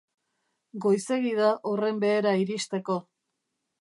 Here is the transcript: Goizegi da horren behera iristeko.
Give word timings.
Goizegi 0.85 1.33
da 1.41 1.51
horren 1.73 1.99
behera 2.05 2.33
iristeko. 2.47 2.97